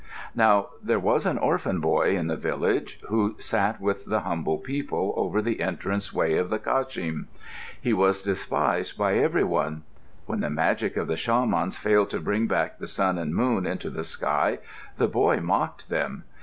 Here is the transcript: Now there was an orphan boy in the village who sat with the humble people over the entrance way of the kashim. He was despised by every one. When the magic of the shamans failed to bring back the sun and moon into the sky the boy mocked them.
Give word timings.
Now 0.33 0.69
there 0.81 0.97
was 0.97 1.27
an 1.27 1.37
orphan 1.37 1.79
boy 1.79 2.17
in 2.17 2.25
the 2.25 2.35
village 2.35 2.99
who 3.09 3.35
sat 3.37 3.79
with 3.79 4.05
the 4.05 4.21
humble 4.21 4.57
people 4.57 5.13
over 5.15 5.43
the 5.43 5.61
entrance 5.61 6.11
way 6.11 6.37
of 6.39 6.49
the 6.49 6.57
kashim. 6.57 7.27
He 7.79 7.93
was 7.93 8.23
despised 8.23 8.97
by 8.97 9.17
every 9.19 9.43
one. 9.43 9.83
When 10.25 10.39
the 10.39 10.49
magic 10.49 10.97
of 10.97 11.07
the 11.07 11.17
shamans 11.17 11.77
failed 11.77 12.09
to 12.09 12.19
bring 12.19 12.47
back 12.47 12.79
the 12.79 12.87
sun 12.87 13.19
and 13.19 13.35
moon 13.35 13.67
into 13.67 13.91
the 13.91 14.03
sky 14.03 14.57
the 14.97 15.07
boy 15.07 15.39
mocked 15.39 15.89
them. 15.89 16.23